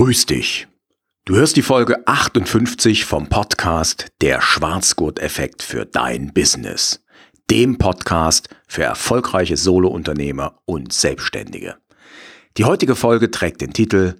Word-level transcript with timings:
Grüß 0.00 0.24
dich. 0.24 0.66
Du 1.26 1.36
hörst 1.36 1.58
die 1.58 1.62
Folge 1.62 2.06
58 2.06 3.04
vom 3.04 3.28
Podcast 3.28 4.06
Der 4.22 4.40
Schwarzgurt-Effekt 4.40 5.62
für 5.62 5.84
dein 5.84 6.32
Business. 6.32 7.04
Dem 7.50 7.76
Podcast 7.76 8.48
für 8.66 8.82
erfolgreiche 8.82 9.58
Solounternehmer 9.58 10.58
und 10.64 10.94
Selbstständige. 10.94 11.76
Die 12.56 12.64
heutige 12.64 12.96
Folge 12.96 13.30
trägt 13.30 13.60
den 13.60 13.74
Titel 13.74 14.16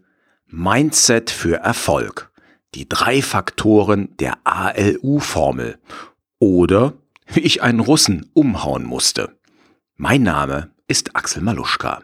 Mindset 0.49 1.31
für 1.31 1.57
Erfolg. 1.57 2.31
Die 2.75 2.87
drei 2.87 3.23
Faktoren 3.23 4.15
der 4.19 4.35
ALU-Formel. 4.45 5.79
Oder 6.39 6.93
wie 7.27 7.41
ich 7.41 7.63
einen 7.63 7.81
Russen 7.81 8.29
umhauen 8.35 8.85
musste. 8.85 9.35
Mein 9.97 10.25
Name 10.25 10.73
ist 10.89 11.17
Axel 11.17 11.41
Maluschka. 11.43 12.03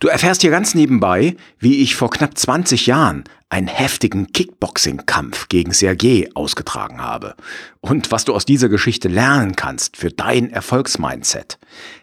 Du 0.00 0.08
erfährst 0.08 0.42
hier 0.42 0.50
ganz 0.50 0.74
nebenbei, 0.74 1.36
wie 1.58 1.82
ich 1.82 1.96
vor 1.96 2.10
knapp 2.10 2.36
20 2.36 2.86
Jahren 2.86 3.24
einen 3.48 3.68
heftigen 3.68 4.32
Kickboxing-Kampf 4.32 5.48
gegen 5.48 5.72
Sergei 5.72 6.28
ausgetragen 6.34 7.00
habe 7.00 7.36
und 7.80 8.10
was 8.10 8.24
du 8.24 8.34
aus 8.34 8.44
dieser 8.44 8.68
Geschichte 8.68 9.08
lernen 9.08 9.54
kannst 9.54 9.96
für 9.96 10.10
dein 10.10 10.50
Erfolgsmindset. 10.50 11.58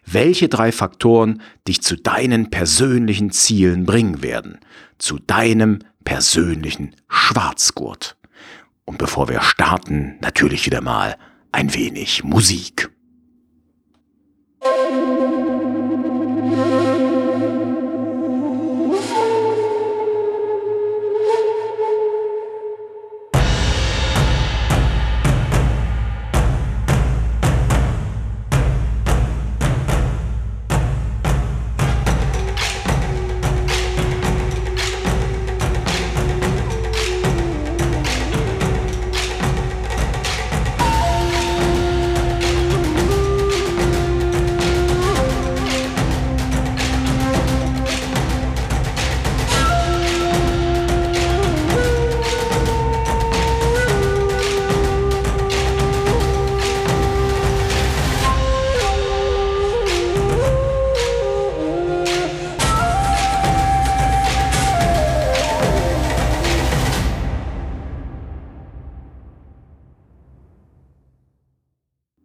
Welche 0.06 0.48
drei 0.48 0.72
Faktoren 0.72 1.42
dich 1.68 1.82
zu 1.82 1.98
deinen 1.98 2.50
persönlichen 2.50 3.32
Zielen 3.32 3.86
bringen 3.86 4.24
werden, 4.24 4.60
zu 4.98 5.20
deinem 5.20 5.80
persönlichen 6.06 6.96
Schwarzgurt. 7.10 8.16
Und 8.86 8.98
bevor 8.98 9.30
wir 9.30 9.42
starten, 9.42 10.18
natürlich 10.22 10.66
wieder 10.66 10.82
mal 10.82 11.18
ein 11.52 11.74
wenig 11.74 12.24
Musik. 12.24 12.93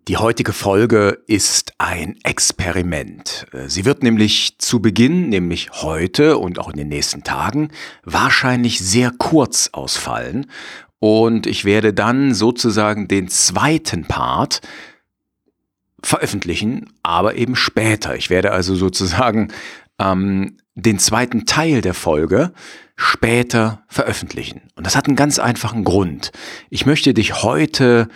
Die 0.09 0.17
heutige 0.17 0.55
Folge 0.55 1.23
ist 1.27 1.75
ein 1.77 2.17
Experiment. 2.23 3.47
Sie 3.67 3.85
wird 3.85 4.03
nämlich 4.03 4.57
zu 4.57 4.81
Beginn, 4.81 5.29
nämlich 5.29 5.69
heute 5.83 6.39
und 6.39 6.59
auch 6.59 6.71
in 6.71 6.79
den 6.79 6.89
nächsten 6.89 7.25
Tagen, 7.25 7.69
wahrscheinlich 8.05 8.79
sehr 8.79 9.11
kurz 9.11 9.69
ausfallen. 9.71 10.47
Und 10.99 11.47
ich 11.47 11.67
werde 11.67 11.93
dann 11.93 12.33
sozusagen 12.33 13.07
den 13.07 13.29
zweiten 13.29 14.07
Part 14.07 14.63
veröffentlichen, 16.03 16.91
aber 17.03 17.35
eben 17.35 17.55
später. 17.55 18.17
Ich 18.17 18.31
werde 18.31 18.53
also 18.53 18.77
sozusagen 18.77 19.53
ähm, 19.99 20.57
den 20.75 20.99
zweiten 20.99 21.45
Teil 21.45 21.83
der 21.83 21.93
Folge 21.93 22.55
später 22.97 23.83
veröffentlichen. 23.89 24.63
Und 24.75 24.87
das 24.87 24.97
hat 24.97 25.07
einen 25.07 25.17
ganz 25.17 25.39
einfachen 25.39 25.85
Grund. 25.85 26.33
Ich 26.71 26.87
möchte 26.87 27.13
dich 27.13 27.43
heute 27.43 28.09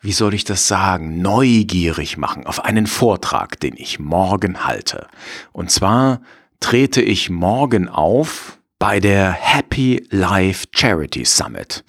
wie 0.00 0.12
soll 0.12 0.34
ich 0.34 0.44
das 0.44 0.68
sagen, 0.68 1.20
neugierig 1.20 2.16
machen 2.16 2.46
auf 2.46 2.64
einen 2.64 2.86
Vortrag, 2.86 3.58
den 3.60 3.74
ich 3.76 3.98
morgen 3.98 4.64
halte. 4.64 5.06
Und 5.52 5.70
zwar 5.70 6.20
trete 6.60 7.02
ich 7.02 7.30
morgen 7.30 7.88
auf 7.88 8.58
bei 8.78 9.00
der 9.00 9.32
Happy 9.32 10.06
Life 10.10 10.66
Charity 10.70 11.24
Summit. 11.24 11.84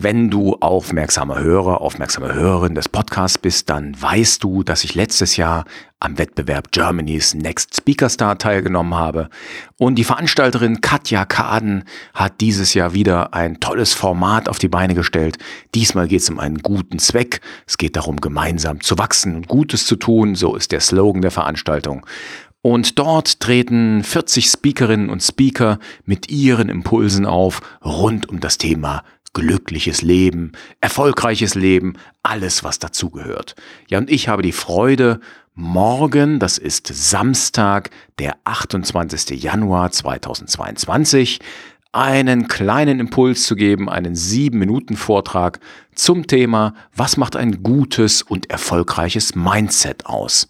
Wenn 0.00 0.30
du 0.30 0.54
aufmerksamer 0.60 1.40
Hörer, 1.40 1.80
aufmerksame 1.80 2.32
Hörerin 2.32 2.76
des 2.76 2.88
Podcasts 2.88 3.36
bist, 3.36 3.68
dann 3.68 4.00
weißt 4.00 4.44
du, 4.44 4.62
dass 4.62 4.84
ich 4.84 4.94
letztes 4.94 5.36
Jahr 5.36 5.64
am 5.98 6.18
Wettbewerb 6.18 6.70
Germany's 6.70 7.34
Next 7.34 7.74
Speaker 7.74 8.08
Star 8.08 8.38
teilgenommen 8.38 8.94
habe. 8.94 9.28
Und 9.76 9.96
die 9.96 10.04
Veranstalterin 10.04 10.82
Katja 10.82 11.24
Kaden 11.24 11.82
hat 12.14 12.40
dieses 12.40 12.74
Jahr 12.74 12.94
wieder 12.94 13.34
ein 13.34 13.58
tolles 13.58 13.92
Format 13.92 14.48
auf 14.48 14.60
die 14.60 14.68
Beine 14.68 14.94
gestellt. 14.94 15.36
Diesmal 15.74 16.06
geht 16.06 16.20
es 16.20 16.30
um 16.30 16.38
einen 16.38 16.58
guten 16.58 17.00
Zweck. 17.00 17.40
Es 17.66 17.76
geht 17.76 17.96
darum, 17.96 18.20
gemeinsam 18.20 18.80
zu 18.80 18.98
wachsen 18.98 19.34
und 19.34 19.48
Gutes 19.48 19.84
zu 19.84 19.96
tun. 19.96 20.36
So 20.36 20.54
ist 20.54 20.70
der 20.70 20.80
Slogan 20.80 21.22
der 21.22 21.32
Veranstaltung. 21.32 22.06
Und 22.60 22.98
dort 22.98 23.40
treten 23.40 24.04
40 24.04 24.46
Speakerinnen 24.46 25.10
und 25.10 25.22
Speaker 25.22 25.78
mit 26.04 26.30
ihren 26.30 26.68
Impulsen 26.68 27.24
auf 27.24 27.60
rund 27.84 28.28
um 28.28 28.40
das 28.40 28.58
Thema 28.58 29.02
glückliches 29.32 30.02
Leben, 30.02 30.52
erfolgreiches 30.80 31.54
Leben, 31.54 31.94
alles, 32.22 32.64
was 32.64 32.78
dazugehört. 32.78 33.54
Ja, 33.88 33.98
und 33.98 34.10
ich 34.10 34.28
habe 34.28 34.42
die 34.42 34.52
Freude, 34.52 35.20
morgen, 35.54 36.38
das 36.38 36.58
ist 36.58 36.86
Samstag, 36.86 37.90
der 38.18 38.36
28. 38.44 39.42
Januar 39.42 39.90
2022, 39.90 41.40
einen 41.92 42.48
kleinen 42.48 43.00
Impuls 43.00 43.44
zu 43.44 43.56
geben, 43.56 43.88
einen 43.88 44.14
sieben 44.14 44.58
Minuten 44.58 44.96
Vortrag 44.96 45.58
zum 45.94 46.26
Thema, 46.26 46.74
was 46.94 47.16
macht 47.16 47.34
ein 47.34 47.62
gutes 47.62 48.22
und 48.22 48.50
erfolgreiches 48.50 49.34
Mindset 49.34 50.06
aus? 50.06 50.48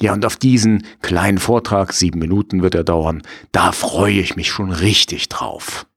Ja, 0.00 0.12
und 0.12 0.24
auf 0.24 0.36
diesen 0.36 0.86
kleinen 1.02 1.38
Vortrag, 1.38 1.92
sieben 1.92 2.20
Minuten 2.20 2.62
wird 2.62 2.76
er 2.76 2.84
dauern, 2.84 3.22
da 3.50 3.72
freue 3.72 4.20
ich 4.20 4.36
mich 4.36 4.48
schon 4.48 4.70
richtig 4.70 5.28
drauf. 5.28 5.87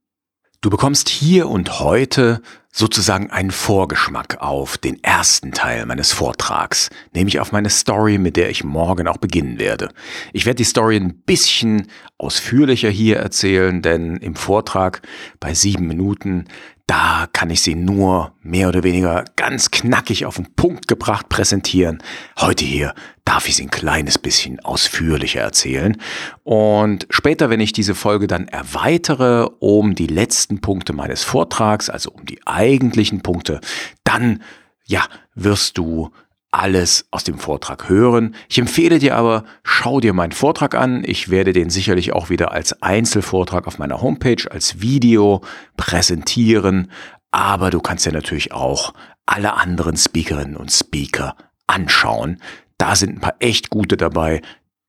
Du 0.63 0.69
bekommst 0.69 1.09
hier 1.09 1.49
und 1.49 1.79
heute 1.79 2.39
sozusagen 2.71 3.29
einen 3.29 3.51
Vorgeschmack 3.51 4.37
auf 4.39 4.77
den 4.77 5.03
ersten 5.03 5.51
Teil 5.51 5.85
meines 5.85 6.13
Vortrags, 6.13 6.89
nämlich 7.13 7.39
auf 7.39 7.51
meine 7.51 7.69
Story, 7.69 8.17
mit 8.17 8.37
der 8.37 8.49
ich 8.49 8.63
morgen 8.63 9.07
auch 9.07 9.17
beginnen 9.17 9.59
werde. 9.59 9.89
Ich 10.31 10.45
werde 10.45 10.57
die 10.57 10.63
Story 10.63 10.95
ein 10.95 11.13
bisschen 11.25 11.87
ausführlicher 12.17 12.89
hier 12.89 13.17
erzählen, 13.17 13.81
denn 13.81 14.17
im 14.17 14.35
Vortrag 14.35 15.01
bei 15.39 15.53
sieben 15.53 15.87
Minuten, 15.87 16.45
da 16.87 17.27
kann 17.31 17.49
ich 17.49 17.61
sie 17.61 17.75
nur 17.75 18.33
mehr 18.41 18.67
oder 18.67 18.83
weniger 18.83 19.23
ganz 19.35 19.71
knackig 19.71 20.25
auf 20.25 20.35
den 20.35 20.53
Punkt 20.55 20.87
gebracht 20.89 21.29
präsentieren. 21.29 22.03
Heute 22.37 22.65
hier 22.65 22.93
darf 23.23 23.47
ich 23.47 23.55
sie 23.55 23.63
ein 23.63 23.71
kleines 23.71 24.17
bisschen 24.17 24.59
ausführlicher 24.59 25.39
erzählen. 25.39 25.95
Und 26.43 27.07
später, 27.09 27.49
wenn 27.49 27.61
ich 27.61 27.71
diese 27.71 27.95
Folge 27.95 28.27
dann 28.27 28.49
erweitere 28.49 29.47
um 29.59 29.95
die 29.95 30.07
letzten 30.07 30.59
Punkte 30.59 30.91
meines 30.91 31.23
Vortrags, 31.23 31.89
also 31.89 32.11
um 32.11 32.25
die 32.25 32.45
eigentlichen 32.61 33.21
Punkte, 33.21 33.59
dann 34.03 34.43
ja, 34.85 35.03
wirst 35.33 35.77
du 35.77 36.11
alles 36.51 37.05
aus 37.11 37.23
dem 37.23 37.39
Vortrag 37.39 37.87
hören. 37.89 38.35
Ich 38.49 38.59
empfehle 38.59 38.99
dir 38.99 39.15
aber, 39.15 39.45
schau 39.63 40.01
dir 40.01 40.13
meinen 40.13 40.33
Vortrag 40.33 40.75
an. 40.75 41.03
Ich 41.05 41.29
werde 41.29 41.53
den 41.53 41.69
sicherlich 41.69 42.11
auch 42.11 42.29
wieder 42.29 42.51
als 42.51 42.81
Einzelvortrag 42.81 43.67
auf 43.67 43.79
meiner 43.79 44.01
Homepage, 44.01 44.51
als 44.51 44.81
Video 44.81 45.41
präsentieren. 45.77 46.91
Aber 47.31 47.69
du 47.69 47.79
kannst 47.79 48.05
ja 48.05 48.11
natürlich 48.11 48.51
auch 48.51 48.93
alle 49.25 49.53
anderen 49.53 49.95
Speakerinnen 49.95 50.57
und 50.57 50.71
Speaker 50.71 51.37
anschauen. 51.67 52.41
Da 52.77 52.97
sind 52.97 53.15
ein 53.15 53.21
paar 53.21 53.35
echt 53.39 53.69
gute 53.69 53.95
dabei, 53.95 54.41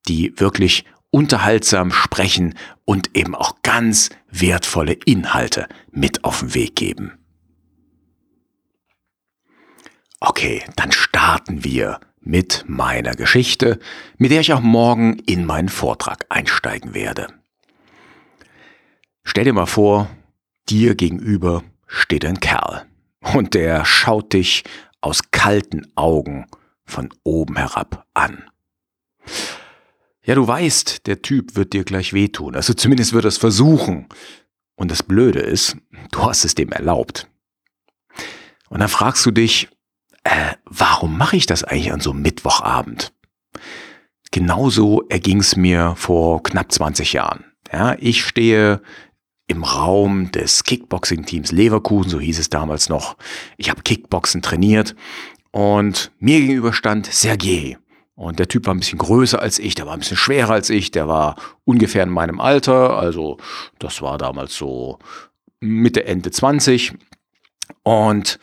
die 0.08 0.34
wirklich 0.40 0.84
unterhaltsam 1.10 1.92
sprechen 1.92 2.54
und 2.84 3.16
eben 3.16 3.36
auch 3.36 3.62
ganz 3.62 4.10
wertvolle 4.28 4.94
Inhalte 5.04 5.68
mit 5.92 6.24
auf 6.24 6.40
den 6.40 6.54
Weg 6.54 6.74
geben. 6.74 7.21
Okay, 10.24 10.62
dann 10.76 10.92
starten 10.92 11.64
wir 11.64 11.98
mit 12.20 12.64
meiner 12.68 13.16
Geschichte, 13.16 13.80
mit 14.18 14.30
der 14.30 14.40
ich 14.40 14.52
auch 14.52 14.60
morgen 14.60 15.18
in 15.26 15.44
meinen 15.44 15.68
Vortrag 15.68 16.26
einsteigen 16.28 16.94
werde. 16.94 17.26
Stell 19.24 19.42
dir 19.42 19.52
mal 19.52 19.66
vor, 19.66 20.08
dir 20.68 20.94
gegenüber 20.94 21.64
steht 21.88 22.24
ein 22.24 22.38
Kerl 22.38 22.86
und 23.34 23.54
der 23.54 23.84
schaut 23.84 24.32
dich 24.32 24.62
aus 25.00 25.32
kalten 25.32 25.90
Augen 25.96 26.46
von 26.84 27.08
oben 27.24 27.56
herab 27.56 28.06
an. 28.14 28.44
Ja, 30.24 30.36
du 30.36 30.46
weißt, 30.46 31.08
der 31.08 31.22
Typ 31.22 31.56
wird 31.56 31.72
dir 31.72 31.82
gleich 31.82 32.12
wehtun, 32.12 32.54
also 32.54 32.74
zumindest 32.74 33.12
wird 33.12 33.24
er 33.24 33.28
es 33.28 33.38
versuchen. 33.38 34.06
Und 34.76 34.92
das 34.92 35.02
Blöde 35.02 35.40
ist, 35.40 35.76
du 36.12 36.22
hast 36.22 36.44
es 36.44 36.54
dem 36.54 36.70
erlaubt. 36.70 37.28
Und 38.68 38.78
dann 38.78 38.88
fragst 38.88 39.26
du 39.26 39.32
dich, 39.32 39.68
äh, 40.24 40.54
warum 40.64 41.16
mache 41.18 41.36
ich 41.36 41.46
das 41.46 41.64
eigentlich 41.64 41.92
an 41.92 42.00
so 42.00 42.10
einem 42.10 42.22
Mittwochabend? 42.22 43.12
Genauso 44.30 45.02
erging 45.08 45.40
es 45.40 45.56
mir 45.56 45.94
vor 45.96 46.42
knapp 46.42 46.72
20 46.72 47.12
Jahren. 47.12 47.44
Ja, 47.72 47.96
ich 47.98 48.24
stehe 48.24 48.80
im 49.46 49.64
Raum 49.64 50.30
des 50.32 50.64
Kickboxing-Teams 50.64 51.52
Leverkusen, 51.52 52.10
so 52.10 52.20
hieß 52.20 52.38
es 52.38 52.48
damals 52.48 52.88
noch. 52.88 53.16
Ich 53.56 53.68
habe 53.68 53.82
Kickboxen 53.82 54.40
trainiert 54.40 54.94
und 55.50 56.10
mir 56.18 56.40
gegenüber 56.40 56.72
stand 56.72 57.06
Sergej. 57.06 57.76
Und 58.14 58.38
der 58.38 58.48
Typ 58.48 58.66
war 58.66 58.74
ein 58.74 58.80
bisschen 58.80 58.98
größer 58.98 59.40
als 59.40 59.58
ich, 59.58 59.74
der 59.74 59.86
war 59.86 59.94
ein 59.94 59.98
bisschen 59.98 60.16
schwerer 60.16 60.52
als 60.52 60.70
ich, 60.70 60.90
der 60.90 61.08
war 61.08 61.36
ungefähr 61.64 62.02
in 62.02 62.10
meinem 62.10 62.40
Alter, 62.40 62.96
also 62.96 63.38
das 63.78 64.00
war 64.00 64.16
damals 64.16 64.54
so 64.54 64.98
Mitte, 65.60 66.04
Ende 66.04 66.30
20. 66.30 66.94
Und 67.82 68.38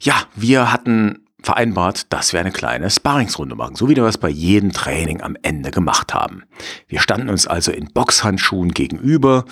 ja, 0.00 0.14
wir 0.34 0.72
hatten 0.72 1.24
vereinbart, 1.40 2.12
dass 2.12 2.32
wir 2.32 2.40
eine 2.40 2.50
kleine 2.50 2.90
Sparringsrunde 2.90 3.54
machen, 3.54 3.76
so 3.76 3.88
wie 3.88 3.96
wir 3.96 4.04
es 4.04 4.18
bei 4.18 4.28
jedem 4.28 4.72
Training 4.72 5.22
am 5.22 5.36
Ende 5.42 5.70
gemacht 5.70 6.12
haben. 6.14 6.42
Wir 6.88 7.00
standen 7.00 7.28
uns 7.28 7.46
also 7.46 7.70
in 7.70 7.92
Boxhandschuhen 7.92 8.72
gegenüber 8.72 9.44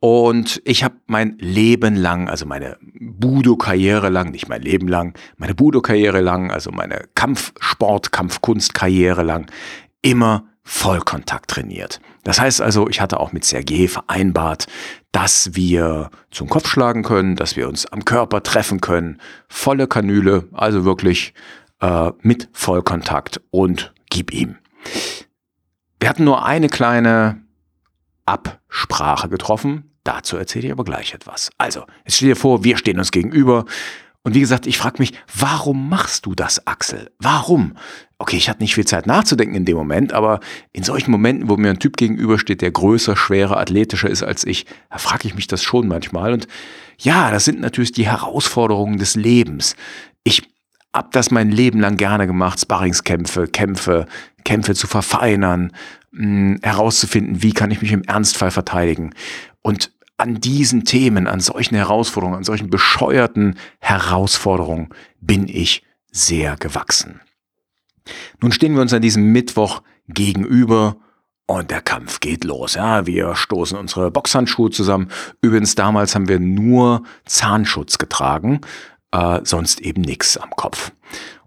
und 0.00 0.60
ich 0.66 0.84
habe 0.84 0.96
mein 1.06 1.38
Leben 1.38 1.96
lang, 1.96 2.28
also 2.28 2.44
meine 2.44 2.76
Budo-Karriere 3.00 4.10
lang, 4.10 4.32
nicht 4.32 4.48
mein 4.50 4.60
Leben 4.60 4.86
lang, 4.86 5.14
meine 5.38 5.54
Budo-Karriere 5.54 6.20
lang, 6.20 6.50
also 6.50 6.70
meine 6.70 7.08
Kampfsport, 7.14 8.12
Kampfkunst-Karriere 8.12 9.22
lang, 9.22 9.50
immer 10.02 10.44
Vollkontakt 10.62 11.48
trainiert. 11.50 12.00
Das 12.24 12.40
heißt 12.40 12.60
also, 12.60 12.88
ich 12.88 13.00
hatte 13.00 13.20
auch 13.20 13.32
mit 13.32 13.44
Sergei 13.44 13.86
vereinbart, 13.86 14.66
dass 15.12 15.54
wir 15.54 16.10
zum 16.30 16.48
Kopf 16.48 16.66
schlagen 16.68 17.02
können, 17.02 17.36
dass 17.36 17.54
wir 17.54 17.68
uns 17.68 17.86
am 17.86 18.04
Körper 18.04 18.42
treffen 18.42 18.80
können, 18.80 19.20
volle 19.48 19.86
Kanüle, 19.86 20.48
also 20.52 20.84
wirklich 20.84 21.34
äh, 21.80 22.10
mit 22.22 22.48
Vollkontakt 22.52 23.40
und 23.50 23.92
gib 24.10 24.32
ihm. 24.32 24.56
Wir 26.00 26.08
hatten 26.08 26.24
nur 26.24 26.44
eine 26.44 26.68
kleine 26.68 27.42
Absprache 28.26 29.28
getroffen. 29.28 29.90
Dazu 30.02 30.36
erzähle 30.36 30.66
ich 30.66 30.72
aber 30.72 30.84
gleich 30.84 31.14
etwas. 31.14 31.50
Also, 31.56 31.84
jetzt 32.04 32.16
stell 32.16 32.28
dir 32.28 32.36
vor, 32.36 32.64
wir 32.64 32.76
stehen 32.76 32.98
uns 32.98 33.10
gegenüber. 33.10 33.64
Und 34.24 34.34
wie 34.34 34.40
gesagt, 34.40 34.66
ich 34.66 34.78
frage 34.78 34.96
mich, 34.98 35.12
warum 35.38 35.88
machst 35.88 36.26
du 36.26 36.34
das, 36.34 36.66
Axel? 36.66 37.10
Warum? 37.18 37.74
okay, 38.24 38.38
ich 38.38 38.48
hatte 38.48 38.62
nicht 38.62 38.74
viel 38.74 38.86
Zeit 38.86 39.06
nachzudenken 39.06 39.54
in 39.54 39.66
dem 39.66 39.76
Moment, 39.76 40.14
aber 40.14 40.40
in 40.72 40.82
solchen 40.82 41.10
Momenten, 41.10 41.50
wo 41.50 41.58
mir 41.58 41.68
ein 41.68 41.78
Typ 41.78 41.98
gegenübersteht, 41.98 42.62
der 42.62 42.70
größer, 42.70 43.16
schwerer, 43.16 43.58
athletischer 43.58 44.08
ist 44.08 44.22
als 44.22 44.44
ich, 44.44 44.64
da 44.90 44.96
frage 44.96 45.28
ich 45.28 45.34
mich 45.34 45.46
das 45.46 45.62
schon 45.62 45.88
manchmal. 45.88 46.32
Und 46.32 46.48
ja, 46.98 47.30
das 47.30 47.44
sind 47.44 47.60
natürlich 47.60 47.92
die 47.92 48.06
Herausforderungen 48.06 48.96
des 48.96 49.14
Lebens. 49.14 49.76
Ich 50.22 50.42
habe 50.94 51.08
das 51.12 51.30
mein 51.30 51.50
Leben 51.50 51.80
lang 51.80 51.98
gerne 51.98 52.26
gemacht, 52.26 52.60
Sparringskämpfe, 52.60 53.46
Kämpfe, 53.48 54.06
Kämpfe 54.44 54.74
zu 54.74 54.86
verfeinern, 54.86 55.72
mh, 56.12 56.22
hm, 56.22 56.58
herauszufinden, 56.62 57.42
wie 57.42 57.52
kann 57.52 57.70
ich 57.70 57.82
mich 57.82 57.92
im 57.92 58.04
Ernstfall 58.04 58.52
verteidigen. 58.52 59.12
Und 59.60 59.90
an 60.16 60.40
diesen 60.40 60.84
Themen, 60.84 61.26
an 61.26 61.40
solchen 61.40 61.74
Herausforderungen, 61.74 62.38
an 62.38 62.44
solchen 62.44 62.70
bescheuerten 62.70 63.58
Herausforderungen 63.80 64.90
bin 65.20 65.48
ich 65.48 65.82
sehr 66.10 66.56
gewachsen. 66.56 67.20
Nun 68.40 68.52
stehen 68.52 68.74
wir 68.74 68.82
uns 68.82 68.92
an 68.92 69.02
diesem 69.02 69.32
Mittwoch 69.32 69.82
gegenüber 70.08 70.96
und 71.46 71.70
der 71.70 71.82
Kampf 71.82 72.20
geht 72.20 72.44
los. 72.44 72.74
Ja, 72.74 73.06
wir 73.06 73.34
stoßen 73.34 73.76
unsere 73.76 74.10
Boxhandschuhe 74.10 74.70
zusammen. 74.70 75.08
Übrigens, 75.40 75.74
damals 75.74 76.14
haben 76.14 76.28
wir 76.28 76.38
nur 76.38 77.02
Zahnschutz 77.26 77.98
getragen, 77.98 78.60
äh, 79.10 79.40
sonst 79.42 79.80
eben 79.80 80.02
nichts 80.02 80.36
am 80.36 80.50
Kopf. 80.50 80.92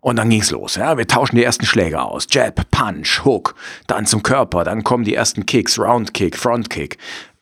Und 0.01 0.17
dann 0.17 0.29
ging's 0.29 0.51
los. 0.51 0.75
Ja, 0.75 0.97
wir 0.97 1.07
tauschen 1.07 1.35
die 1.35 1.43
ersten 1.43 1.65
Schläge 1.65 2.01
aus. 2.01 2.27
Jab, 2.29 2.69
Punch, 2.71 3.25
Hook, 3.25 3.55
dann 3.87 4.05
zum 4.05 4.23
Körper, 4.23 4.63
dann 4.63 4.83
kommen 4.83 5.03
die 5.03 5.15
ersten 5.15 5.45
Kicks, 5.45 5.79
Round 5.79 6.13
Kick, 6.13 6.37
Front 6.37 6.69
Kick. 6.69 6.97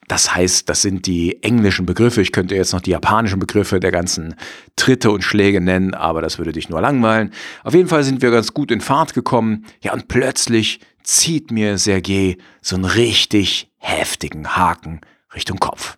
Das 0.07 0.35
heißt, 0.35 0.69
das 0.69 0.81
sind 0.81 1.07
die 1.07 1.41
englischen 1.41 1.85
Begriffe. 1.85 2.21
Ich 2.21 2.31
könnte 2.31 2.55
jetzt 2.55 2.73
noch 2.73 2.81
die 2.81 2.91
japanischen 2.91 3.39
Begriffe 3.39 3.79
der 3.79 3.91
ganzen 3.91 4.35
Tritte 4.75 5.09
und 5.09 5.23
Schläge 5.23 5.61
nennen, 5.61 5.95
aber 5.95 6.21
das 6.21 6.37
würde 6.37 6.51
dich 6.51 6.69
nur 6.69 6.79
langweilen. 6.79 7.31
Auf 7.63 7.73
jeden 7.73 7.87
Fall 7.87 8.03
sind 8.03 8.21
wir 8.21 8.29
ganz 8.29 8.53
gut 8.53 8.69
in 8.69 8.81
Fahrt 8.81 9.15
gekommen. 9.15 9.65
Ja, 9.81 9.93
und 9.93 10.07
plötzlich 10.07 10.79
zieht 11.03 11.51
mir 11.51 11.77
Sergei 11.77 12.37
so 12.61 12.75
einen 12.75 12.85
richtig 12.85 13.71
heftigen 13.77 14.55
Haken 14.55 15.01
Richtung 15.33 15.57
Kopf. 15.59 15.97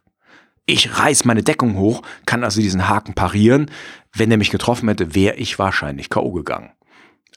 Ich 0.65 0.99
reiß 0.99 1.25
meine 1.25 1.43
Deckung 1.43 1.77
hoch, 1.77 2.01
kann 2.25 2.43
also 2.43 2.61
diesen 2.61 2.89
Haken 2.89 3.13
parieren. 3.13 3.71
Wenn 4.13 4.31
er 4.31 4.37
mich 4.37 4.51
getroffen 4.51 4.89
hätte, 4.89 5.15
wäre 5.15 5.35
ich 5.35 5.59
wahrscheinlich 5.59 6.09
K.O. 6.09 6.31
gegangen. 6.31 6.71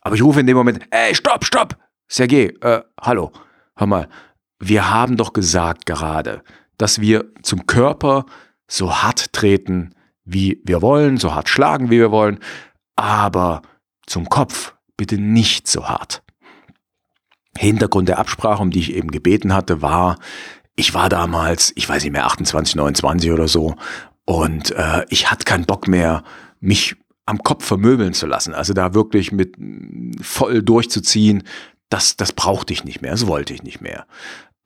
Aber 0.02 0.14
ich 0.14 0.22
rufe 0.22 0.40
in 0.40 0.46
dem 0.46 0.56
Moment, 0.56 0.80
ey, 0.90 1.14
stopp, 1.14 1.44
stopp! 1.44 1.76
Sergei, 2.08 2.54
äh, 2.60 2.80
hallo, 3.00 3.30
hör 3.76 3.86
mal, 3.86 4.08
wir 4.60 4.90
haben 4.90 5.16
doch 5.16 5.32
gesagt 5.32 5.86
gerade, 5.86 6.42
dass 6.78 7.00
wir 7.00 7.26
zum 7.42 7.66
Körper 7.66 8.26
so 8.68 9.02
hart 9.02 9.32
treten, 9.32 9.94
wie 10.24 10.60
wir 10.64 10.82
wollen, 10.82 11.16
so 11.16 11.34
hart 11.34 11.48
schlagen, 11.48 11.90
wie 11.90 11.98
wir 11.98 12.12
wollen, 12.12 12.38
aber 12.94 13.62
zum 14.06 14.28
Kopf 14.28 14.74
bitte 14.96 15.18
nicht 15.18 15.66
so 15.66 15.88
hart. 15.88 16.22
Hintergrund 17.56 18.08
der 18.08 18.18
Absprache, 18.18 18.62
um 18.62 18.70
die 18.70 18.78
ich 18.78 18.94
eben 18.94 19.10
gebeten 19.10 19.52
hatte, 19.52 19.82
war, 19.82 20.18
ich 20.76 20.94
war 20.94 21.08
damals, 21.08 21.72
ich 21.74 21.88
weiß 21.88 22.04
nicht 22.04 22.12
mehr, 22.12 22.26
28, 22.26 22.76
29 22.76 23.32
oder 23.32 23.48
so, 23.48 23.74
und 24.24 24.70
äh, 24.72 25.04
ich 25.08 25.30
hatte 25.30 25.44
keinen 25.44 25.64
Bock 25.64 25.88
mehr, 25.88 26.22
mich 26.60 26.96
am 27.26 27.42
Kopf 27.42 27.64
vermöbeln 27.64 28.12
zu 28.12 28.26
lassen. 28.26 28.54
Also 28.54 28.74
da 28.74 28.94
wirklich 28.94 29.32
mit 29.32 29.56
voll 30.20 30.62
durchzuziehen, 30.62 31.42
das, 31.88 32.16
das 32.16 32.32
brauchte 32.32 32.72
ich 32.72 32.84
nicht 32.84 33.02
mehr, 33.02 33.10
das 33.10 33.26
wollte 33.26 33.52
ich 33.52 33.62
nicht 33.62 33.80
mehr. 33.80 34.06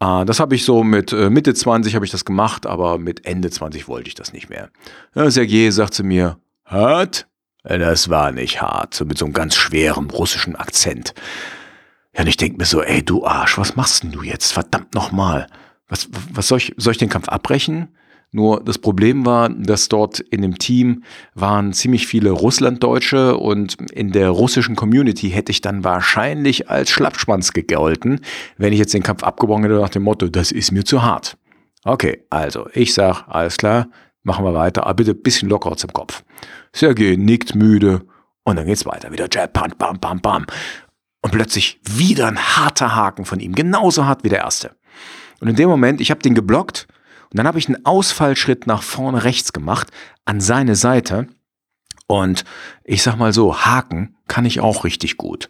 Ah, 0.01 0.25
das 0.25 0.41
habe 0.41 0.55
ich 0.55 0.65
so 0.65 0.85
mit 0.85 1.13
äh, 1.13 1.31
Mitte 1.31 1.55
20 1.55 1.95
habe 1.95 2.05
ich 2.05 2.11
das 2.11 2.25
gemacht, 2.25 2.67
aber 2.67 2.99
mit 2.99 3.25
Ende 3.27 3.51
20 3.51 3.89
wollte 3.89 4.09
ich 4.09 4.15
das 4.15 4.33
nicht 4.33 4.51
mehr. 4.51 4.71
Ja, 5.15 5.31
Sergej 5.31 5.71
sagt 5.71 5.95
zu 5.95 6.05
mir, 6.05 6.39
hart? 6.65 7.27
Das 7.63 8.11
war 8.11 8.31
nicht 8.31 8.61
hart, 8.61 8.93
so 8.93 9.07
mit 9.07 9.17
so 9.17 9.25
einem 9.25 9.33
ganz 9.33 9.57
schweren 9.57 10.11
russischen 10.11 10.55
Akzent. 10.57 11.15
Ja, 12.15 12.21
und 12.21 12.27
ich 12.27 12.37
denke 12.37 12.59
mir 12.59 12.67
so, 12.67 12.83
ey, 12.83 13.03
du 13.03 13.25
Arsch, 13.25 13.57
was 13.57 13.77
machst 13.77 14.03
denn 14.03 14.13
du 14.13 14.23
jetzt? 14.23 14.53
Verdammt 14.53 14.95
nochmal. 14.95 15.47
Was, 15.89 16.09
was 16.33 16.49
soll 16.49 16.59
ich, 16.59 16.75
soll 16.77 16.93
ich 16.93 16.99
den 16.99 17.09
Kampf 17.09 17.29
abbrechen? 17.29 17.89
Nur 18.35 18.65
das 18.65 18.79
Problem 18.79 19.25
war, 19.25 19.49
dass 19.49 19.89
dort 19.89 20.19
in 20.19 20.43
dem 20.43 20.59
Team 20.59 21.05
waren 21.37 21.73
ziemlich 21.73 22.09
viele 22.09 22.33
Russlanddeutsche 22.33 23.37
und 23.37 23.77
in 23.93 24.11
der 24.11 24.31
russischen 24.31 24.75
Community 24.75 25.31
hätte 25.31 25.53
ich 25.53 25.61
dann 25.61 25.85
wahrscheinlich 25.85 26.69
als 26.69 26.91
Schlappschwanz 26.91 27.53
gegolten, 27.53 28.23
wenn 28.59 28.73
ich 28.73 28.81
jetzt 28.81 28.93
den 28.93 29.05
Kampf 29.05 29.23
abgebrochen 29.23 29.63
hätte 29.63 29.77
nach 29.77 29.89
dem 29.89 30.03
Motto, 30.03 30.27
das 30.27 30.51
ist 30.51 30.73
mir 30.73 30.83
zu 30.83 31.05
hart. 31.05 31.37
Okay, 31.85 32.25
also 32.29 32.67
ich 32.73 32.93
sag, 32.93 33.23
alles 33.29 33.57
klar, 33.57 33.87
machen 34.25 34.45
wir 34.45 34.53
weiter, 34.53 34.85
aber 34.85 34.95
bitte 34.95 35.13
ein 35.13 35.23
bisschen 35.23 35.49
lockerer 35.49 35.77
zum 35.77 35.93
Kopf. 35.93 36.25
Sergej 36.73 37.17
nickt 37.17 37.55
müde 37.55 38.01
und 38.43 38.57
dann 38.57 38.67
geht's 38.67 38.85
weiter. 38.85 39.13
Wieder 39.13 39.29
Jab, 39.31 39.53
Punch, 39.53 39.77
bam, 39.79 40.01
bam, 40.01 40.21
bam. 40.21 40.45
Und 41.23 41.31
plötzlich 41.31 41.79
wieder 41.89 42.27
ein 42.27 42.39
harter 42.41 42.97
Haken 42.97 43.27
von 43.27 43.39
ihm, 43.39 43.55
genauso 43.55 44.07
hart 44.07 44.25
wie 44.25 44.29
der 44.29 44.41
erste. 44.41 44.73
Und 45.39 45.47
in 45.47 45.55
dem 45.55 45.69
Moment, 45.69 46.01
ich 46.01 46.11
habe 46.11 46.21
den 46.21 46.35
geblockt 46.35 46.89
und 47.35 47.39
dann 47.39 47.49
habe 47.49 47.59
ich 47.59 47.67
einen 47.67 47.85
Ausfallschritt 47.85 48.69
nach 48.69 48.85
vorne 48.85 49.25
rechts 49.25 49.53
gemacht, 49.53 49.91
an 50.25 50.41
seine 50.41 50.77
Seite. 50.77 51.27
Und 52.07 52.45
ich 52.85 53.03
sag 53.03 53.17
mal 53.17 53.33
so, 53.33 53.65
Haken 53.65 54.15
kann 54.29 54.45
ich 54.45 54.61
auch 54.61 54.85
richtig 54.85 55.17
gut. 55.17 55.49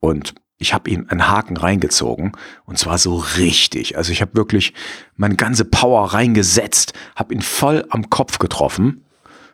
Und 0.00 0.34
ich 0.58 0.74
habe 0.74 0.90
ihm 0.90 1.06
einen 1.08 1.28
Haken 1.28 1.56
reingezogen 1.56 2.32
und 2.64 2.76
zwar 2.76 2.98
so 2.98 3.18
richtig. 3.36 3.96
Also 3.96 4.10
ich 4.10 4.20
habe 4.20 4.34
wirklich 4.34 4.74
meine 5.14 5.36
ganze 5.36 5.64
Power 5.64 6.12
reingesetzt, 6.12 6.92
habe 7.14 7.34
ihn 7.34 7.42
voll 7.42 7.86
am 7.90 8.10
Kopf 8.10 8.40
getroffen. 8.40 9.04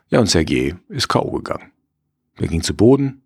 Ja, 0.09 0.19
und 0.19 0.25
Sergej 0.25 0.75
ist 0.87 1.07
K.O. 1.07 1.29
gegangen. 1.33 1.71
Er 2.37 2.47
ging 2.47 2.63
zu 2.63 2.73
Boden 2.73 3.21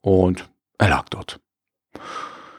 und 0.00 0.48
er 0.78 0.88
lag 0.88 1.10
dort. 1.10 1.40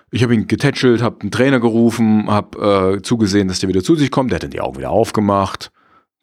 Ich 0.10 0.24
habe 0.24 0.34
ihn 0.34 0.48
getätschelt, 0.48 1.02
habe 1.02 1.22
einen 1.22 1.32
Trainer 1.32 1.60
gerufen, 1.60 2.28
habe 2.30 2.98
äh, 2.98 3.02
zugesehen, 3.02 3.48
dass 3.48 3.60
der 3.60 3.70
wieder 3.70 3.84
zu 3.84 3.96
sich 3.96 4.10
kommt. 4.10 4.32
Der 4.32 4.38
hat 4.38 4.44
dann 4.44 4.52
die 4.52 4.62
Augen 4.62 4.78
wieder 4.78 4.90
aufgemacht, 4.90 5.72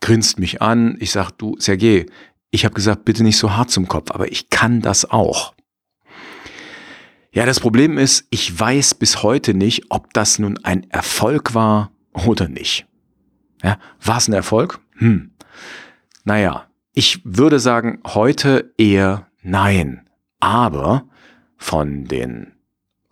grinst 0.00 0.38
mich 0.38 0.62
an. 0.62 0.97
Ich 1.00 1.11
sage, 1.11 1.33
du, 1.37 1.57
Sergej, 1.59 2.07
ich 2.50 2.64
habe 2.64 2.75
gesagt, 2.75 3.05
bitte 3.05 3.23
nicht 3.23 3.37
so 3.37 3.55
hart 3.55 3.71
zum 3.71 3.87
Kopf, 3.87 4.11
aber 4.11 4.31
ich 4.31 4.49
kann 4.49 4.81
das 4.81 5.11
auch. 5.11 5.55
Ja, 7.33 7.45
das 7.45 7.61
Problem 7.61 7.99
ist, 7.99 8.26
ich 8.31 8.59
weiß 8.59 8.95
bis 8.95 9.23
heute 9.23 9.55
nicht, 9.55 9.87
ob 9.91 10.14
das 10.14 10.38
nun 10.38 10.59
ein 10.62 10.88
Erfolg 10.91 11.55
war 11.55 11.91
oder 12.12 12.49
nicht. 12.49 12.87
Ja, 13.62 13.79
war 14.00 14.19
es 14.19 14.29
ein 14.29 14.35
Erfolg? 14.35 14.79
Hm. 14.99 15.33
Naja, 16.25 16.69
ich 16.93 17.21
würde 17.25 17.59
sagen, 17.59 17.99
heute 18.07 18.73
eher 18.79 19.26
nein. 19.43 20.09
Aber 20.38 21.09
von 21.57 22.05
den 22.05 22.53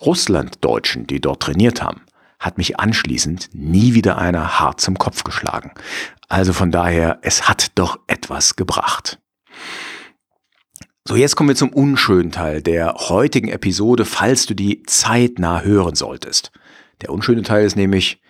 Russlanddeutschen, 0.05 1.07
die 1.07 1.21
dort 1.21 1.43
trainiert 1.43 1.83
haben, 1.83 2.03
hat 2.39 2.59
mich 2.59 2.79
anschließend 2.79 3.51
nie 3.53 3.95
wieder 3.95 4.19
einer 4.19 4.59
hart 4.59 4.81
zum 4.81 4.99
Kopf 4.99 5.25
geschlagen. 5.25 5.73
Also 6.29 6.53
von 6.53 6.71
daher, 6.71 7.19
es 7.23 7.49
hat 7.49 7.73
doch 7.77 7.99
etwas 8.07 8.57
gebracht. 8.57 9.21
So, 11.07 11.17
jetzt 11.17 11.35
kommen 11.35 11.49
wir 11.49 11.57
zum 11.57 11.73
unschönen 11.73 12.31
Teil 12.31 12.63
der 12.63 12.95
heutigen 12.95 13.49
Episode, 13.49 14.05
falls 14.05 14.47
du 14.47 14.55
die 14.55 14.83
zeitnah 14.85 15.63
hören 15.63 15.95
solltest. 15.95 16.53
Der 17.01 17.11
unschöne 17.11 17.43
Teil 17.43 17.65
ist 17.65 17.77
nämlich, 17.77 18.21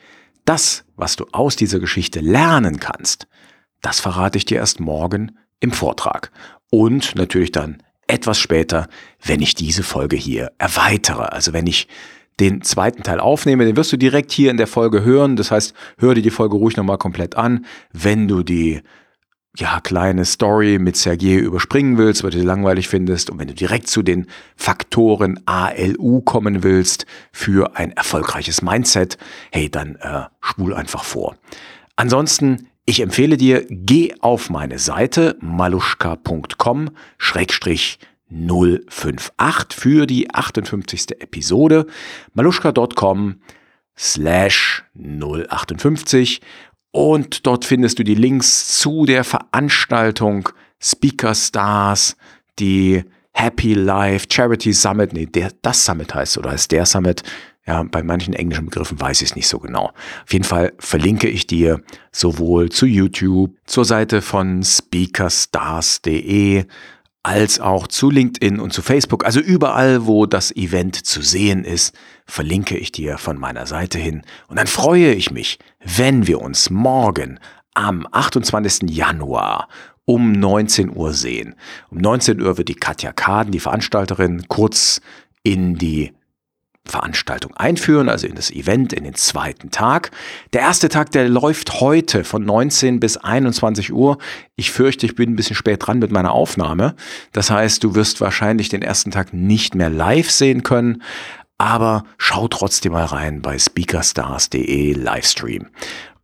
das, 0.44 0.84
was 0.96 1.16
du 1.16 1.26
aus 1.32 1.56
dieser 1.56 1.78
Geschichte 1.78 2.20
lernen 2.20 2.80
kannst, 2.80 3.28
das 3.80 4.00
verrate 4.00 4.38
ich 4.38 4.44
dir 4.44 4.58
erst 4.58 4.80
morgen 4.80 5.38
im 5.60 5.70
Vortrag. 5.70 6.32
Und 6.70 7.14
natürlich 7.14 7.52
dann 7.52 7.82
etwas 8.12 8.38
später, 8.38 8.88
wenn 9.24 9.40
ich 9.40 9.54
diese 9.54 9.82
Folge 9.82 10.16
hier 10.16 10.52
erweitere. 10.58 11.32
Also 11.32 11.52
wenn 11.52 11.66
ich 11.66 11.88
den 12.40 12.62
zweiten 12.62 13.02
Teil 13.02 13.20
aufnehme, 13.20 13.64
den 13.64 13.76
wirst 13.76 13.92
du 13.92 13.96
direkt 13.96 14.32
hier 14.32 14.50
in 14.50 14.56
der 14.56 14.66
Folge 14.66 15.04
hören. 15.04 15.36
Das 15.36 15.50
heißt, 15.50 15.74
hör 15.98 16.14
dir 16.14 16.22
die 16.22 16.30
Folge 16.30 16.56
ruhig 16.56 16.76
nochmal 16.76 16.98
komplett 16.98 17.36
an. 17.36 17.64
Wenn 17.92 18.28
du 18.28 18.42
die 18.42 18.82
ja, 19.56 19.80
kleine 19.80 20.24
Story 20.24 20.78
mit 20.78 20.96
Sergei 20.96 21.36
überspringen 21.36 21.98
willst, 21.98 22.22
weil 22.22 22.30
du 22.30 22.38
sie 22.38 22.44
langweilig 22.44 22.88
findest 22.88 23.30
und 23.30 23.38
wenn 23.38 23.48
du 23.48 23.54
direkt 23.54 23.88
zu 23.88 24.02
den 24.02 24.26
Faktoren 24.56 25.40
ALU 25.46 26.22
kommen 26.22 26.62
willst 26.62 27.06
für 27.32 27.76
ein 27.76 27.92
erfolgreiches 27.92 28.62
Mindset, 28.62 29.18
hey, 29.50 29.70
dann 29.70 29.96
äh, 29.96 30.22
spul 30.40 30.72
einfach 30.74 31.04
vor. 31.04 31.36
Ansonsten, 31.96 32.68
ich 32.84 33.00
empfehle 33.00 33.36
dir, 33.36 33.64
geh 33.68 34.14
auf 34.20 34.50
meine 34.50 34.78
Seite 34.78 35.36
maluschka.com 35.40 36.90
058 37.18 37.98
für 39.70 40.06
die 40.06 40.34
58. 40.34 41.20
Episode 41.20 41.86
maluschka.com 42.34 43.40
slash 43.96 44.84
058 44.94 46.40
und 46.90 47.46
dort 47.46 47.64
findest 47.64 47.98
du 47.98 48.04
die 48.04 48.14
Links 48.14 48.78
zu 48.78 49.06
der 49.06 49.24
Veranstaltung 49.24 50.48
Speaker 50.80 51.34
Stars, 51.34 52.16
die 52.58 53.04
Happy 53.32 53.74
Life 53.74 54.26
Charity 54.30 54.72
Summit, 54.72 55.12
nee, 55.12 55.26
der, 55.26 55.50
das 55.62 55.84
Summit 55.84 56.14
heißt 56.14 56.38
oder 56.38 56.52
heißt 56.52 56.70
der 56.70 56.86
Summit. 56.86 57.24
Ja, 57.66 57.84
bei 57.84 58.02
manchen 58.02 58.34
englischen 58.34 58.66
Begriffen 58.66 59.00
weiß 59.00 59.22
ich 59.22 59.30
es 59.30 59.36
nicht 59.36 59.46
so 59.46 59.60
genau. 59.60 59.92
Auf 60.24 60.32
jeden 60.32 60.44
Fall 60.44 60.72
verlinke 60.78 61.28
ich 61.28 61.46
dir 61.46 61.80
sowohl 62.10 62.70
zu 62.70 62.86
YouTube, 62.86 63.56
zur 63.66 63.84
Seite 63.84 64.20
von 64.20 64.64
speakerstars.de, 64.64 66.64
als 67.22 67.60
auch 67.60 67.86
zu 67.86 68.10
LinkedIn 68.10 68.58
und 68.58 68.72
zu 68.72 68.82
Facebook. 68.82 69.24
Also 69.24 69.38
überall, 69.38 70.06
wo 70.06 70.26
das 70.26 70.50
Event 70.56 71.06
zu 71.06 71.22
sehen 71.22 71.64
ist, 71.64 71.94
verlinke 72.26 72.76
ich 72.76 72.90
dir 72.90 73.16
von 73.16 73.38
meiner 73.38 73.66
Seite 73.66 73.98
hin. 73.98 74.22
Und 74.48 74.58
dann 74.58 74.66
freue 74.66 75.14
ich 75.14 75.30
mich, 75.30 75.60
wenn 75.84 76.26
wir 76.26 76.40
uns 76.40 76.68
morgen 76.68 77.38
am 77.74 78.08
28. 78.10 78.90
Januar 78.90 79.68
um 80.12 80.32
19 80.32 80.94
Uhr 80.94 81.14
sehen. 81.14 81.54
Um 81.90 81.96
19 81.96 82.42
Uhr 82.42 82.58
wird 82.58 82.68
die 82.68 82.74
Katja 82.74 83.12
Kaden, 83.12 83.50
die 83.50 83.60
Veranstalterin, 83.60 84.46
kurz 84.46 85.00
in 85.42 85.76
die 85.76 86.12
Veranstaltung 86.84 87.54
einführen, 87.54 88.10
also 88.10 88.26
in 88.26 88.34
das 88.34 88.50
Event, 88.50 88.92
in 88.92 89.04
den 89.04 89.14
zweiten 89.14 89.70
Tag. 89.70 90.10
Der 90.52 90.60
erste 90.60 90.90
Tag, 90.90 91.12
der 91.12 91.30
läuft 91.30 91.80
heute 91.80 92.24
von 92.24 92.44
19 92.44 93.00
bis 93.00 93.16
21 93.16 93.90
Uhr. 93.90 94.18
Ich 94.56 94.70
fürchte, 94.70 95.06
ich 95.06 95.14
bin 95.14 95.30
ein 95.30 95.36
bisschen 95.36 95.56
spät 95.56 95.86
dran 95.86 95.98
mit 95.98 96.12
meiner 96.12 96.32
Aufnahme. 96.32 96.94
Das 97.32 97.50
heißt, 97.50 97.82
du 97.82 97.94
wirst 97.94 98.20
wahrscheinlich 98.20 98.68
den 98.68 98.82
ersten 98.82 99.12
Tag 99.12 99.32
nicht 99.32 99.74
mehr 99.74 99.88
live 99.88 100.30
sehen 100.30 100.62
können, 100.62 101.02
aber 101.56 102.04
schau 102.18 102.48
trotzdem 102.48 102.92
mal 102.92 103.06
rein 103.06 103.40
bei 103.40 103.58
speakerstars.de 103.58 104.92
Livestream. 104.92 105.68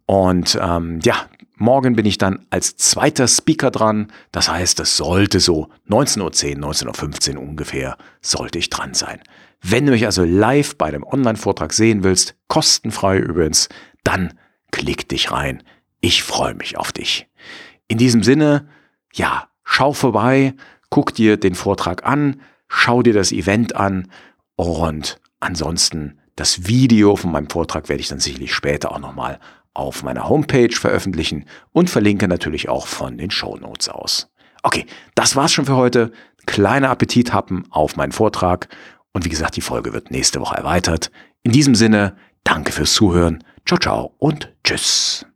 Und 0.04 0.59
ähm, 0.61 1.00
ja, 1.04 1.26
morgen 1.59 1.97
bin 1.97 2.07
ich 2.07 2.19
dann 2.19 2.47
als 2.50 2.77
zweiter 2.77 3.29
Speaker 3.29 3.71
dran. 3.71 4.12
Das 4.33 4.49
heißt, 4.49 4.81
es 4.81 4.97
sollte 4.97 5.41
so 5.41 5.69
19.10 5.88 6.62
Uhr, 6.62 6.73
19.15 6.73 7.37
Uhr 7.37 7.43
ungefähr, 7.43 7.97
sollte 8.21 8.59
ich 8.59 8.71
dran 8.71 8.95
sein. 8.95 9.21
Wenn 9.61 9.87
du 9.87 9.93
mich 9.93 10.07
also 10.07 10.25
live 10.25 10.77
bei 10.77 10.91
dem 10.91 11.05
Online-Vortrag 11.05 11.73
sehen 11.73 12.05
willst, 12.05 12.37
kostenfrei 12.47 13.19
übrigens, 13.19 13.69
dann 14.05 14.35
klick 14.71 15.09
dich 15.09 15.31
rein. 15.33 15.62
Ich 16.00 16.23
freue 16.23 16.55
mich 16.55 16.77
auf 16.77 16.93
dich. 16.93 17.27
In 17.88 17.99
diesem 17.99 18.23
Sinne, 18.23 18.69
ja, 19.12 19.49
schau 19.65 19.93
vorbei, 19.93 20.55
guck 20.91 21.15
dir 21.15 21.37
den 21.37 21.55
Vortrag 21.55 22.07
an, 22.07 22.41
schau 22.69 23.03
dir 23.03 23.15
das 23.15 23.33
Event 23.33 23.75
an 23.75 24.09
und 24.57 25.21
ansonsten 25.41 26.19
das 26.37 26.69
Video 26.69 27.17
von 27.17 27.33
meinem 27.33 27.50
Vortrag 27.50 27.88
werde 27.88 28.00
ich 28.00 28.09
dann 28.09 28.21
sicherlich 28.21 28.55
später 28.55 28.93
auch 28.93 29.00
nochmal 29.00 29.41
auf 29.78 30.02
meiner 30.02 30.28
Homepage 30.28 30.75
veröffentlichen 30.75 31.44
und 31.73 31.88
verlinke 31.90 32.28
natürlich 32.28 32.68
auch 32.68 32.87
von 32.87 33.16
den 33.18 33.30
Show 33.30 33.56
Notes 33.56 33.88
aus. 33.88 34.30
Okay, 34.62 34.87
das 35.14 35.37
war's 35.37 35.52
schon 35.52 35.66
für 35.66 35.76
heute. 35.76 36.12
Kleiner 36.47 36.90
Appetithappen 36.90 37.66
auf 37.70 37.97
meinen 37.97 38.12
Vortrag 38.12 38.68
und 39.12 39.25
wie 39.25 39.30
gesagt, 39.30 39.56
die 39.56 39.61
Folge 39.61 39.92
wird 39.92 40.11
nächste 40.11 40.40
Woche 40.40 40.56
erweitert. 40.56 41.11
In 41.42 41.52
diesem 41.52 41.75
Sinne, 41.75 42.16
danke 42.44 42.73
fürs 42.73 42.92
Zuhören. 42.92 43.44
Ciao, 43.66 43.78
ciao 43.78 44.14
und 44.18 44.52
tschüss. 44.64 45.26